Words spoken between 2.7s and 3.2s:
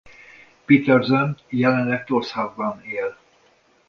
él.